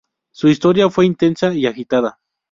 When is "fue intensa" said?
0.89-1.53